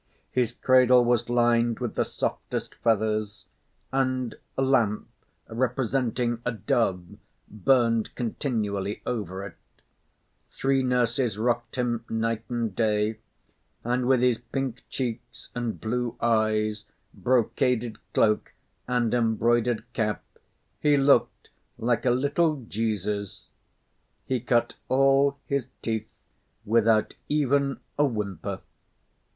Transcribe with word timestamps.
His 0.31 0.51
cradle 0.51 1.05
was 1.05 1.29
lined 1.29 1.77
with 1.77 1.93
the 1.93 2.05
softest 2.05 2.73
feathers, 2.73 3.45
and 3.91 4.33
lamp 4.57 5.07
representing 5.47 6.41
a 6.43 6.51
dove 6.51 7.03
burned 7.47 8.15
continually 8.15 9.03
over 9.05 9.45
it; 9.45 9.53
three 10.49 10.81
nurses 10.81 11.37
rocked 11.37 11.75
him 11.75 12.03
night 12.09 12.43
and 12.49 12.75
day, 12.75 13.19
and 13.83 14.07
with 14.07 14.21
his 14.21 14.39
pink 14.39 14.81
cheeks 14.89 15.51
and 15.53 15.79
blue 15.79 16.15
eyes, 16.19 16.85
brocaded 17.13 17.99
cloak 18.11 18.55
and 18.87 19.13
embroidered 19.13 19.83
cap 19.93 20.23
he 20.79 20.97
looked 20.97 21.51
like 21.77 22.05
a 22.05 22.09
little 22.09 22.63
Jesus. 22.67 23.49
He 24.25 24.39
cut 24.39 24.73
all 24.89 25.37
his 25.45 25.67
teeth 25.83 26.09
without 26.65 27.13
even 27.29 27.79
a 27.99 28.05
whimper. 28.07 28.61